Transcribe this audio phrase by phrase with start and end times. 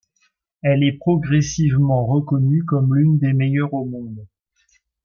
[0.63, 4.25] Elle est progressivement reconnue comme l'une des meilleures au monde.